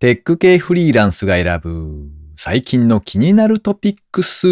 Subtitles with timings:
[0.00, 4.46] テック系フリーランスが選ぶ最近の気になるトピックス。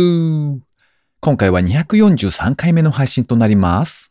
[1.21, 4.11] 今回は243回目の配信となります。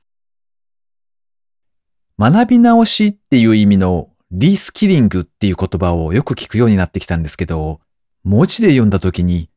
[2.18, 7.82] 学び直しっていう意味のリスキリングっていう言葉をよく聞くようになってきたんですけど、
[8.24, 9.52] 文字で読んだ時に、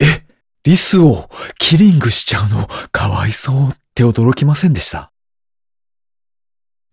[0.00, 0.24] え、
[0.64, 1.28] リスを
[1.58, 5.12] キリングしちゃうのかわいそうって驚きませんでした？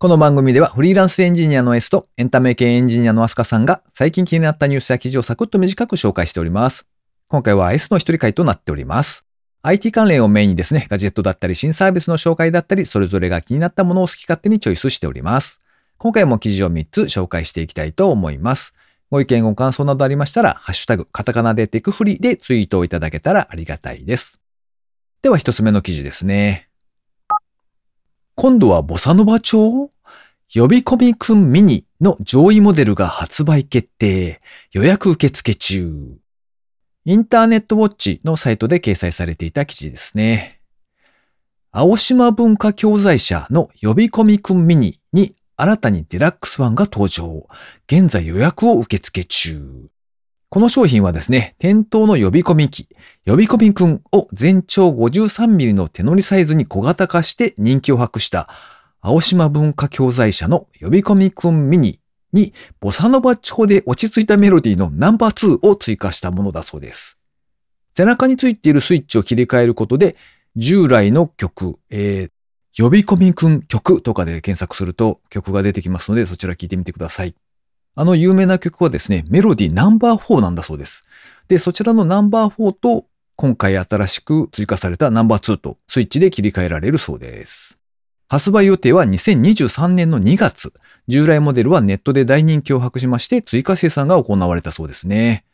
[0.04, 6.85] この番組ではフリーランスエンジニアの S とエンタメ系エンジニアのアスカさんが最近気になったニュースや記事をサクッと短く紹介しております。
[7.30, 9.25] 今回は S の一人会となっております。
[9.61, 15.61] IT 関連をメインにですね、ガジェットだったり新サービスの紹介だったり、それぞれが気になったものを好き勝手にチョイスしております。
[15.97, 18.73] 今回も記事を3つ紹介していきたいと思います。
[19.09, 24.41] ご意見ご感想などありましたら、ハッシュタグ、カタカナでテクフリでツイートをいただけたらありがたいです。
[25.22, 26.67] では一つ目の記事ですね。
[28.35, 29.92] 今度はボサノバ町？
[30.55, 34.39] 呼び込みくんミニの上位モデルが発売決定。
[34.71, 36.20] 予約受付中。
[37.05, 40.61] インターネットウォッチのサイトで掲載されていた記事ですね。
[41.72, 47.47] 青島文化教材社の呼び込みくんミニに新たにデラックスワンが登場。
[47.88, 49.89] 現在予約を受付中。
[50.50, 52.88] この商品はですね、店頭の呼び込み機、
[53.25, 58.47] 呼び込みくんを全長 53mm の手乗りサイズに小型化して人気を博した
[59.06, 62.00] 青島文化教材社の呼び込みくんミニ
[62.32, 67.20] にボサノバ調で落ち着いたメロディーのナンバー2を追加したものだそうです。
[67.98, 70.16] 背中についているスイッチを切り替えることで
[70.56, 77.36] 従来の曲、えー、呼び込みくん曲とかで検索すると曲が出てきますのでそちら聞いてみてください。
[77.96, 81.04] あの有名な曲はですね、メロディナンバー4なんだそうです。
[81.50, 87.83] で、そちらのナンバー4と今回新しく追加されたナンバー2とスイッチで切り替えられるそうです。
[88.34, 90.73] 発売予定は2023年の2月。
[91.08, 95.45] 従来モデルはネットで大人気を博しまして追加生産が行われたそうですね。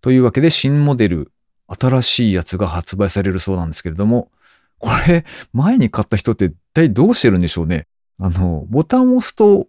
[0.00, 1.30] というわけで新モデル、
[1.66, 4.30] 新しいやつが発売されるそうなんですけれども、
[4.78, 7.86] これ前に買った人って一体どうしてるんでしょうね。
[8.18, 9.68] あの、ボタンを押すと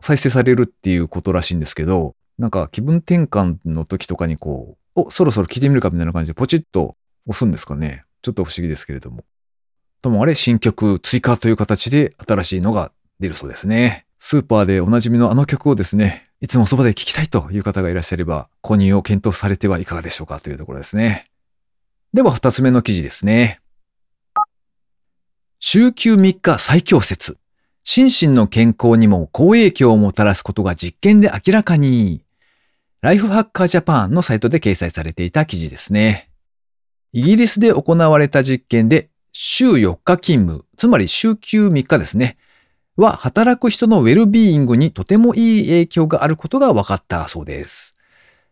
[0.00, 6.94] 再生されるっていうことらしいんですけど、なんか気分転換の時とかにこう、お、そろそろ聞いてみるかみたいな感じでポチッと
[7.26, 8.04] 押すんですかね。
[8.22, 9.24] ちょっと不思議ですけれども。
[10.02, 14.06] ともあれ、新曲追加という形で新しいのが出るそうですね。
[14.18, 21.26] スーパーでおなじみのあの曲をですね、いつもそばで聴きたいという方がいらっしゃれば、購入を検討されてはいかがでしょうかというところですね。
[22.14, 23.60] では、二つ目の記事ですね。
[25.58, 27.36] 週休3日最強説。
[27.84, 32.24] 心身の健康にも好影響をもたらすことが実験で明らかに。
[33.02, 36.30] ライフハッカージャパンのサイトで掲載されていた記事ですね。
[37.12, 42.36] イギリスで行われた実験で、週4日勤務、つまり週休3日ですね、
[42.96, 47.94] は働く人のウェルビーイングにとてもいい影響があることが分かったそうです。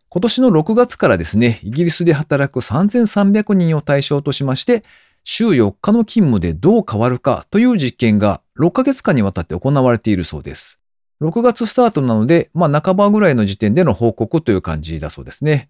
[0.09, 4.83] 今年の6月からですね、イギリスで働く3300人を対象としまして、
[5.25, 10.81] 週4日の勤務でどう変わるかという実験が6ヶ月間にわたって行われているそうです。
[11.21, 15.69] 6月スタートなので、まあ半ばぐらいの時点での報告という感じだそうですね。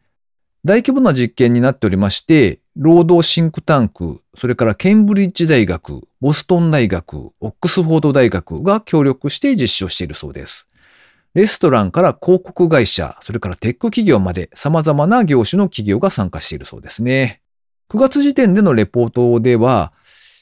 [0.64, 10.68] 大規模な実験になっておりまして、労働シンクタンク、それからケンブリッジ大学、ボストン大学、オックスフォード大学が協力して実施をしているそうです。
[11.34, 17.42] レストランから広告会社、それからテック企業まで様々な業種の企業が参加しているそうですね。
[17.90, 19.92] 9月時点でのレポートでは、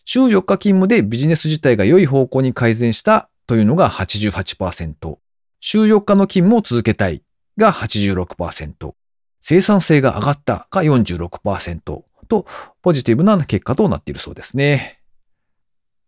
[0.05, 5.17] 週4日勤務でビジネス自体が良い方向に改善したというのが88%、
[5.61, 7.23] 週4日の勤務を続けたい
[7.57, 8.93] が86%、
[9.41, 12.47] 生産性が上がったが46%と
[12.83, 15.01] ポジティブな結果となっているそうですね。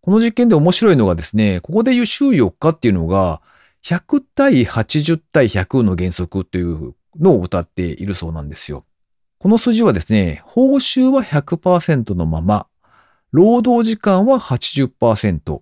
[0.00, 3.42] この実験で面白いのがですね、ここでいう週4日っていうのが
[3.84, 8.84] 100対80対100の原則というのを歌っているそうなんですよ。
[9.38, 12.66] この数字はですね、報酬は100%のまま、
[13.30, 15.60] 労働時間は80%、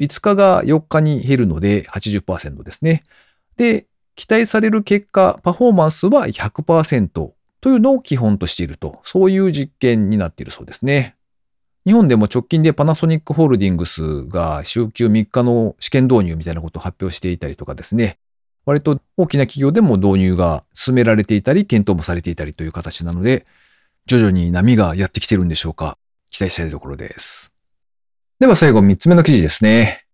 [0.00, 3.04] 5日が4日に減るので80%ですね。
[3.56, 3.86] で、
[4.16, 7.30] 期待される結果、パフォーマンスは100%
[7.62, 11.14] というのを基本としていると、そういう実験になっているそうですね。
[11.86, 18.18] 日本でも直近でパナソニックホールディングスが週休3日の試験導入みたいなことを発表していたりとかですね、
[18.66, 23.44] 割と大きな企業でも導入が進められていたり、検討もされていたりという形なので、
[24.06, 25.98] 徐々に波がやってきてるんでしょうか。
[26.30, 27.52] 期待したいところです。
[28.40, 30.04] では最後3つ目の記事ですね。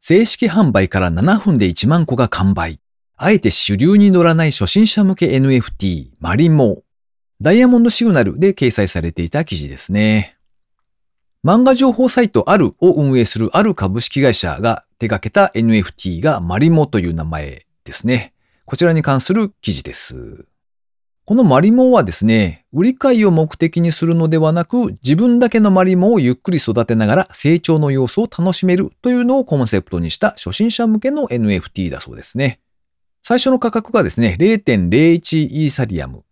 [0.00, 2.80] 正式販売から7分で1万個が完売。
[3.16, 6.82] あえて主流に乗らない初心者向け NFT、マリモ。
[7.40, 10.36] ダイヤモンドシグナルで掲載されていた記事ですね。
[11.44, 18.32] 漫画情報サイトあるを運営するある株式会社が手掛けた NFT がマリモという名前ですね。
[18.64, 20.46] こちらに関する記事です。
[21.24, 32.58] このマリモはですね、売り買いを目的にするのではなく、自分だけのマリモをゆっくり育てながら成長の様子を楽しめるというのをコンセプトにした初心者向けの NFT だそうですね。
[33.26, 36.24] 最初の価格がですね、0.01イーサリアム。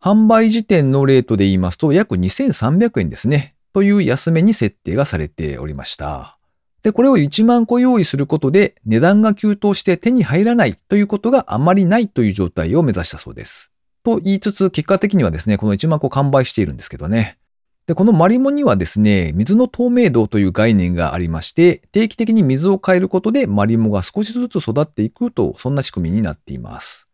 [0.00, 3.56] 販売時点のレートで言いますと約2300円ですね。
[3.72, 6.38] という安めに設定がされておりました。
[6.84, 13.72] で、これを1万個用意することで値段が急騰して手に入らないということがあまりないという状態を目指したそうです。
[14.04, 17.38] と言いつつ、結果的にはですね、この1万個完売しているんですけどね。
[17.86, 27.08] で、このマリモにはですね、水の透明度という概念がありまして、定期的に水を変えることでマリモが少しずつ育っていくと、そんな仕組みになっています。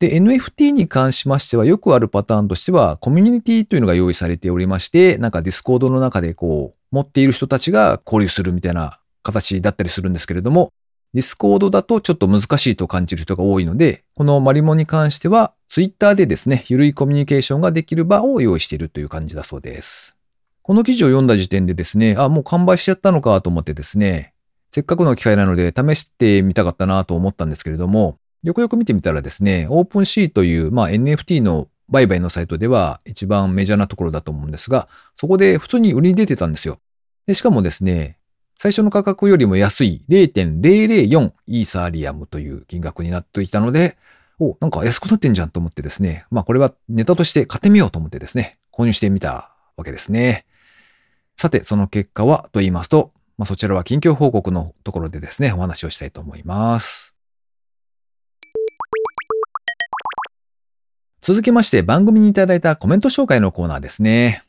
[0.00, 10.72] で、NFT に関しましてはよくあるパターンとしては、コミュニティというのが用意されておりまして、なんかディスコードの中でこう、持っている人たちが交流するみたいな形だったりするんですけれども、
[11.14, 20.15] ディスコードだとちょっと難しいと感じる人が多いので、このマリモに関しては、ツイッターでですね、ゆるいコミュニケーションができる場を用意しているという感じだそうです。
[20.66, 24.34] この記事を読んだ時点でですね、あ、もう完売しちゃったのかと思ってですね、
[24.72, 36.80] せっかくの機会なので試してみたかったなと思ったんですけれども、よくよく見てみたらですね、オープンシーという、まあ、NFT の売買のサイトでは一番メジャーなところだと思うんですが、そこで普通に売りに出てたんですよ。
[37.28, 38.18] で、しかもですね、
[38.58, 43.96] 最初の価格よりも安い0.004イーサーリアムという金額になっていたので、
[44.40, 50.44] お、なんか安くなってんじゃんと思ってですね、まあこれはネタとして買ってみようと思ってですね、購入してみたわけですね。
[51.36, 57.14] さて、その結果はと言いますと、まあそちらは近況報告のところでですね、お話をしたいと思います。
[61.20, 64.44] 続きまして番組にいただいたコメント紹介のコーナーですね。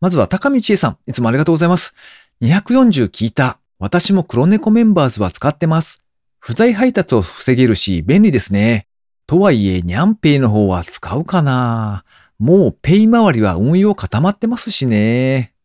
[0.00, 1.94] まずは高見千恵さん、いつもありがとうございます。
[2.42, 3.58] 240聞いた。
[3.78, 6.02] 私も黒猫メンバーズは使ってます。
[6.38, 8.86] 不在配達を防げるし便利ですね。
[9.26, 12.04] とはいえ、ニャンペイの方は使うかな
[12.38, 15.55] もうペイ周りは運用固まってますしね。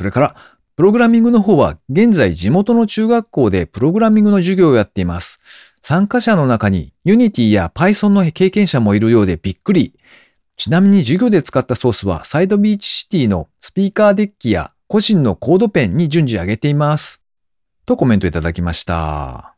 [0.00, 0.36] それから、
[0.76, 5.40] プログラミングの方は現在地元の中学校でプログラミングの授業をやっています。
[5.82, 9.92] 参加者の中に Unity や Python の経験者もいるようでびっくり。
[10.56, 17.20] ちなみに授業で使ったソースはサイドビーチシティのスピーカーデッキや個人のコードペンに順次上げています。
[17.84, 19.54] とコメントいただきました。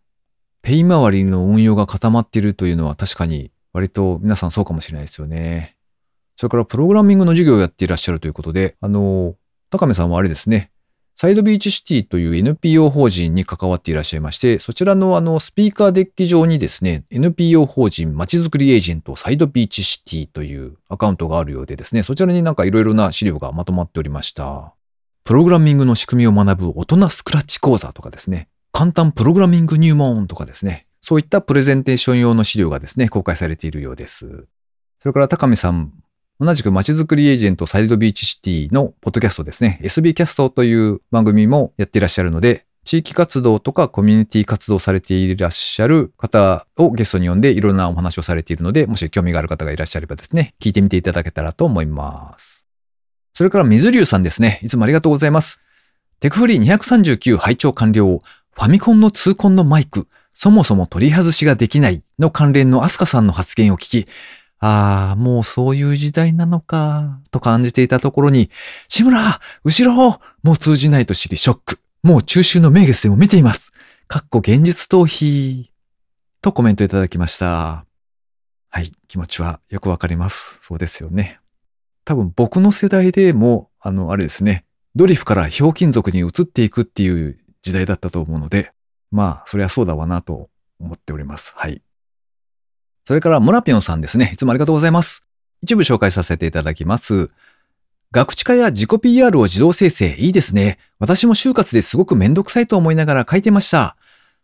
[0.60, 5.76] ペイ周りの運用が固まっているというのは確かに割と皆さんそうかもしれないですよね。
[6.34, 9.36] それからプログラミングの授業をやっていらっしゃるということで、あの、
[9.72, 10.70] 高見さんはあれですね、
[11.14, 24.74] サイドビーチシティという NPO 法人に関わっていらっしゃいまして、そちらのあのスピーカーデッキ上にですね、NPO 法人まちづくりエージェントサイドビーチシティというアカウントがあるようでですね、そちらになんかいろいろな資料がまとまっておりました。
[25.24, 34.46] プログラミングの仕組みを学ぶ大人スクラッチ講座とかですね、簡単プログラミング入門とかですね、そういったプレゼンテーション用の資料がですね、公開されているようです。
[35.00, 35.94] それから高見さん、
[36.42, 52.66] 同じく街づくりエージェントサイドビーチシティのポッドキャストですね、SB キャストという番組もやっていらっしゃるので、地域活動とかコミュニティ活動されていらっしゃる方をゲストに呼んでいろんなお話をされているので、もし興味がある方がいらっしゃればですね、聞いてみていただけたらと思います。
[53.34, 55.60] それから水流さんですね、いつもありがとうございます。
[56.18, 58.20] テクフリー239拝聴完了。
[58.50, 64.08] ファミコンの痛恨のマイク、そもそも取り外しができないの関連のアスカさんの発言を聞き、
[64.64, 68.48] ああ、もうそういう時代なのか、と感じていたところに、
[68.86, 71.80] 志村後ろもう通じないと知りショック。
[72.04, 73.72] もう中秋の名月でも見ています。
[74.06, 75.66] かっこ現実逃避。
[76.40, 77.86] とコメントいただきました。
[78.70, 80.60] はい、気持ちはよくわかります。
[80.62, 81.40] そうですよね。
[82.04, 84.64] 多分僕の世代でも、あの、あれですね、
[84.94, 88.70] ドリフからひょうきん族に移っていくっていう時代だったと思うので、
[89.10, 91.52] まあ、そりゃそうだわなと思っております。
[91.56, 91.82] はい。
[93.04, 94.30] それから、モラピョンさんですね。
[94.32, 95.24] いつもありがとうございます。
[95.62, 97.30] 一部紹介させていただきます。
[98.12, 100.78] 学知化や自己 PR を自動生成、いいですね。
[100.98, 103.96] 私も就活ですごくめんどくさいと思いながら書いてました。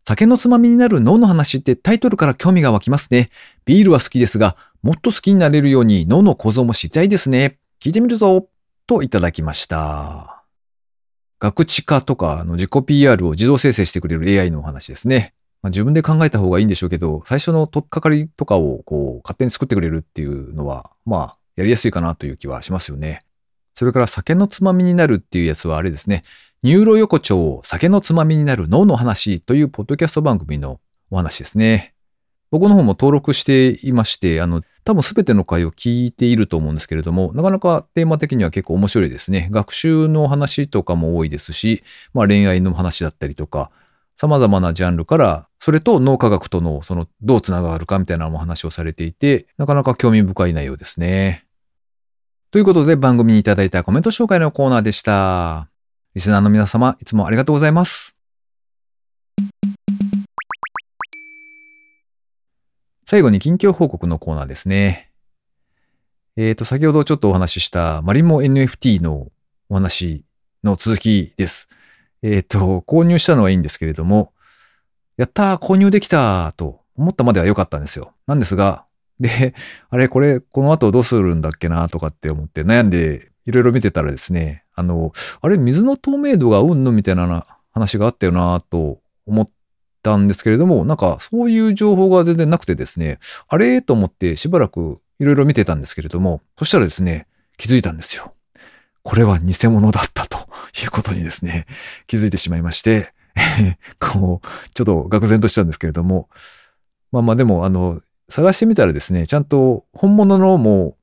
[0.06, 3.28] 酒のつまみになる脳の話ってタイトルから興味が湧きますね。
[3.66, 7.58] ビールは好きですが、もっと好きになれるように脳の構造も知りたいですね。
[7.78, 8.48] 聞いてみるぞ。
[8.86, 10.44] といただきました。
[11.40, 15.34] 学知化とかの自己 PR を自動生成してくれる AI のお話ですね。
[15.62, 23.20] まあ、自分で考えた方がいいんでしょうけど、最初の取っかかりとかをこう勝手に作ってくれるっていうのは、まあ、やりやすいかなという気はしますよね。
[23.74, 26.22] それから酒のつまみになるっていうやつはあれですね。
[26.62, 31.94] ニューロ横丁酒のつまみになる脳の話というポッドキャスト番組のお話ですね。
[32.50, 39.48] 僕の方も登録していまして、あの、多分すべての回を聞いていると思うんですけれども、なかなかテーマ的には結構面白いですね。
[39.52, 41.82] 学習の話とかも多いですし、
[42.14, 43.70] まあ恋愛の話だったりとか、
[44.20, 51.46] 様々なジャンルからそれと脳科学とのそのどうつながるかみたいなのも話をされていて、なかなか興味深い内容ですね。
[52.50, 55.68] ということで番組にいただいたコメント紹介のコーナーでした。
[56.16, 58.16] リスナーの皆様、いつもありがとうございます。
[63.06, 65.12] 最後に近況報告のコーナーですね。
[66.36, 69.28] えっ、ー、と、先ほどちょっとお話ししたマリモ NFT の
[69.68, 70.24] お話
[70.64, 71.68] の続きです。
[72.22, 74.32] えっ、ー、と、購入したのはいいんですけれども、
[75.16, 78.12] やったー購入できたーと思ったまでは良かったんですよ。
[78.26, 78.84] なんですが、
[79.20, 79.54] で、
[79.90, 89.50] あれ、これ、この後どうするんだっけなとかって思って悩んでいろいろ見てたらですね、あの、あれ、水の透明度がうんのみたいな話があったよなと思っ
[90.02, 98.32] たんですけれども、なんかそういう情報が全然なくてですね、あれと思ってしばらくいろいろ見てたんですけれども、そしたらですね、気づいたんですよ。
[99.08, 100.36] これは偽物だったと
[100.82, 101.64] いうことにですね、
[102.06, 103.14] 気づいてしまいまして、
[103.98, 106.28] こう、ちょっと愕然としたんですけれども、
[107.10, 110.98] まあまあでも、あの、探してみたらですね、ちゃんと本物のも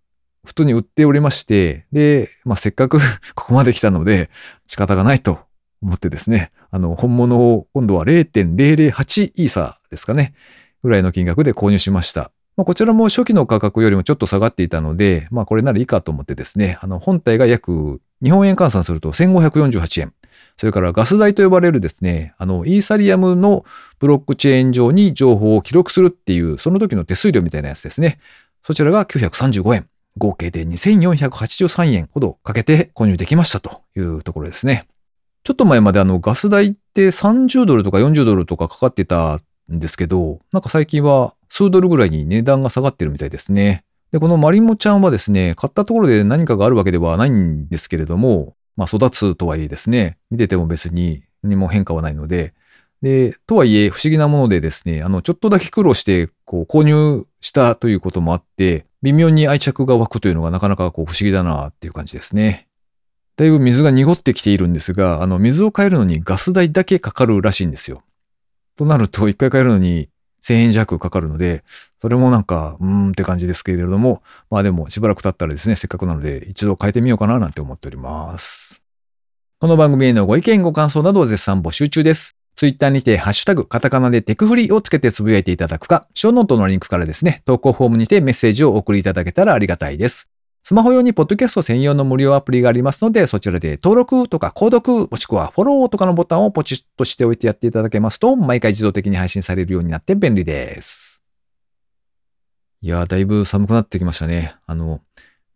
[0.45, 2.99] 普通に売っておりまして、で、まあせっかく
[3.33, 4.29] ここまで来たので
[4.67, 5.39] 仕方がないと
[5.81, 10.35] 思ってですね、あの、本物を今度は0.008イーサーですかね、
[10.83, 12.29] ぐらいの金額で購入しました。
[12.57, 20.13] まあ、こちらも初期の価格よりもちょっと下がっていたので、まあこれならいいかと思ってですね、あの、本体が約日本円換算すると1548円。
[20.57, 23.65] それからガス代と呼ばれるですね、あの、イーサリアムの
[23.99, 28.19] ブロックチェーン上に情報を記録するっていう、その時の手数料みたいなやつですね。
[28.63, 29.87] そちらが935円。
[30.17, 34.87] 合計で2483円ほどかけて購入できましたというところですね。
[35.43, 43.85] ちょっと前まであのガス代って30ドルとか40ドルとかかかってたんですけど、なんか最近は数ドルぐらいに値段が下がってるみたいですね。
[44.11, 52.53] で、このマリモちゃんはですね、買ったところで何かがあるわけではないんですけれども、まあ育つとはいえですね、見てても別に何も変化はないので、
[53.01, 62.67] で、とはいえ不思議なものでですね、あの、ちょっとだけ苦労して、こう、購入したということもあって、微妙に愛着が湧くというのがなかなかこう不思議だなっていう感じですね。
[63.37, 68.01] だいぶ水が濁ってきているんですが、あの、水を変えるのにガス代だけかかるらしいんですよ。
[68.75, 70.09] となると、一回変えるのに
[70.45, 71.63] 1000円弱かかるので、
[72.01, 74.21] それもなんか、うーんって感じですけれども、
[74.51, 78.83] まあでもしばらく経ったらですね、せっかくなので一度変えてみようかななんて思っております。
[79.59, 82.35] この番組へのご意見ご感想などを絶賛募集中です。
[82.55, 90.29] ツイッターにて、ハッシュタグ、カタカナでテクフリーをつけてつぶやいていただくか、ショーノートのリンクからですね、投稿フォームにてメッセージをお送りいただけたらありがたいです。
[90.67, 101.21] スマホ用にポッドキャスト専用の無料アプリがありますので、そちらで登録とか購読、もしくはフォローとかのボタンをポチッとしておいてやっていただけますと、毎回自動的に配信されるようになって便利です。
[102.81, 104.55] いやー、だいぶ寒くなってきましたね。
[104.65, 105.01] あの、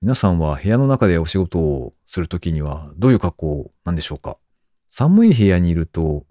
[0.04, 4.38] 皆さんは部屋の中でお仕事をするときにはどういう格好なんでしょうか
[4.92, 6.28] 寒い部屋にいると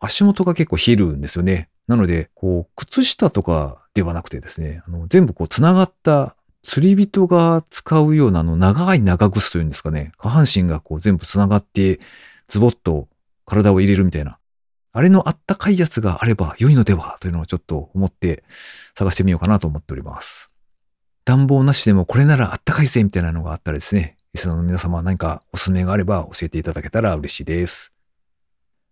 [0.00, 1.68] 足元が結構冷えるんですよね。
[1.86, 6.34] なので、こう、靴下とかではなくてですね、あの全部こう繋がった
[6.66, 10.10] 釣り人が使うようなあの長い長靴というんですかね。
[10.18, 12.00] 下半身がこう全部繋がって
[12.48, 13.06] ズボッと
[13.44, 14.40] 体を入れるみたいな。
[14.92, 18.42] あれのあったかいやつがあれば良いのではというのをちょっと思って
[18.96, 20.48] 探してみようかなと思っております。
[21.24, 27.92] 暖房なしでもこれならあったかいぜみたいなのがあったらですね、リスナーの皆様何かおすすめがあれば教えていただけたら嬉しいです。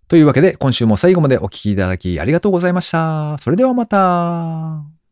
[0.06, 3.36] というわけで今週も最後までお聴きいただきありがとうございました。
[3.38, 5.03] それではまた。